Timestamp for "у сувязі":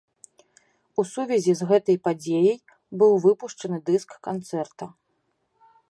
1.01-1.53